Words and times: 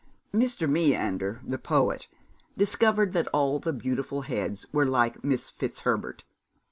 Mr. 0.33 0.67
Meander, 0.67 1.41
the 1.45 1.59
poet, 1.59 2.07
discovered 2.57 3.13
that 3.13 3.27
all 3.27 3.59
the 3.59 3.71
beautiful 3.71 4.21
heads 4.23 4.65
were 4.73 4.87
like 4.87 5.23
Miss 5.23 5.51
Fitzherbert. 5.51 6.23